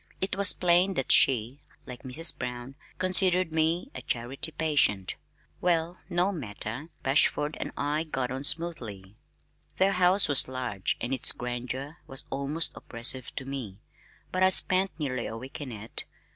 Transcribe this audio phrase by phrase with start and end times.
[0.19, 2.35] It was plain that she (like Mrs.
[2.35, 5.15] Brown) considered me a "Charity Patient."
[5.61, 9.15] Well, no matter, Bashford and I got on smoothly.
[9.77, 13.77] Their house was large and its grandeur was almost oppressive to me,
[14.31, 16.05] but I spent nearly a week in it.